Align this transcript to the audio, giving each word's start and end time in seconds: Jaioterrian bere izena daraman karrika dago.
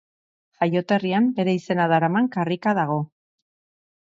Jaioterrian 0.61 1.27
bere 1.39 1.53
izena 1.59 1.87
daraman 1.91 2.31
karrika 2.37 2.77
dago. 2.81 2.99